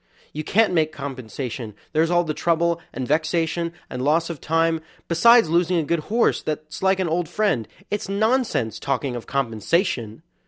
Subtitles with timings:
[0.33, 5.47] You can't make compensation; there's all the trouble, and vexation, and loss of time, besides
[5.47, 10.23] losing a good horse that's like an old friend it's nonsense talking of compensation!